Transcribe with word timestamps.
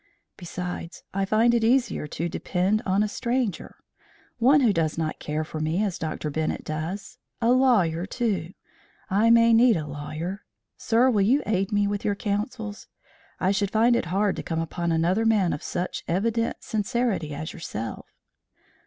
Besides, 0.35 1.03
I 1.13 1.25
find 1.25 1.53
it 1.53 1.63
easier 1.63 2.07
to 2.07 2.27
depend 2.27 2.81
on 2.87 3.03
a 3.03 3.07
stranger, 3.07 3.75
one 4.39 4.61
who 4.61 4.73
does 4.73 4.97
not 4.97 5.19
care 5.19 5.43
for 5.43 5.59
me, 5.59 5.83
as 5.83 5.99
Dr. 5.99 6.31
Bennett 6.31 6.63
does; 6.63 7.19
a 7.39 7.51
lawyer, 7.51 8.07
too; 8.07 8.53
I 9.11 9.29
may 9.29 9.53
need 9.53 9.77
a 9.77 9.85
lawyer 9.85 10.43
sir, 10.75 11.11
will 11.11 11.21
you 11.21 11.43
aid 11.45 11.71
me 11.71 11.85
with 11.85 12.03
your 12.03 12.15
counsels? 12.15 12.87
I 13.39 13.51
should 13.51 13.69
find 13.69 13.95
it 13.95 14.05
hard 14.05 14.35
to 14.37 14.41
come 14.41 14.59
upon 14.59 14.91
another 14.91 15.23
man 15.23 15.53
of 15.53 15.61
such 15.61 16.03
evident 16.07 16.57
sincerity 16.61 17.35
as 17.35 17.53
yourself." 17.53 18.07